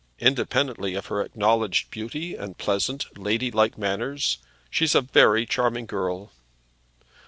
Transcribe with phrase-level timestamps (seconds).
[0.17, 4.39] Independently of her acknowledged beauty and pleasant, ladylike manners,
[4.71, 6.31] she's a very charming girl.